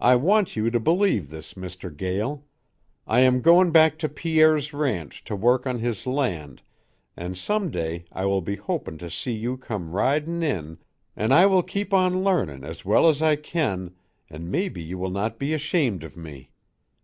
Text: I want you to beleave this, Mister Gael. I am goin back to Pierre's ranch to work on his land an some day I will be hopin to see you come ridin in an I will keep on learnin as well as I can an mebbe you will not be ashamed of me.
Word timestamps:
I 0.00 0.16
want 0.16 0.56
you 0.56 0.68
to 0.68 0.80
beleave 0.80 1.30
this, 1.30 1.56
Mister 1.56 1.88
Gael. 1.88 2.44
I 3.06 3.20
am 3.20 3.40
goin 3.40 3.70
back 3.70 3.96
to 4.00 4.08
Pierre's 4.08 4.72
ranch 4.72 5.22
to 5.26 5.36
work 5.36 5.64
on 5.64 5.78
his 5.78 6.08
land 6.08 6.60
an 7.16 7.36
some 7.36 7.70
day 7.70 8.04
I 8.10 8.26
will 8.26 8.40
be 8.40 8.56
hopin 8.56 8.98
to 8.98 9.08
see 9.08 9.30
you 9.30 9.56
come 9.56 9.92
ridin 9.92 10.42
in 10.42 10.78
an 11.14 11.30
I 11.30 11.46
will 11.46 11.62
keep 11.62 11.94
on 11.94 12.24
learnin 12.24 12.64
as 12.64 12.84
well 12.84 13.08
as 13.08 13.22
I 13.22 13.36
can 13.36 13.94
an 14.28 14.50
mebbe 14.50 14.78
you 14.78 14.98
will 14.98 15.10
not 15.12 15.38
be 15.38 15.54
ashamed 15.54 16.02
of 16.02 16.16
me. 16.16 16.50